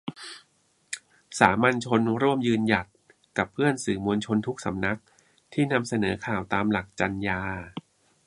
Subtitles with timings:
[1.39, 2.87] สามัญชน ร่วมยืนหยัด
[3.37, 4.99] กับเพื่อนสื่อมวลชนทุกสำนัก
[5.53, 7.39] ที่นำเสนอข่าวตามหลักจรรยา